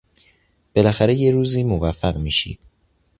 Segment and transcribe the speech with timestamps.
[0.75, 2.59] بالاخره یه روزی موفق میشی!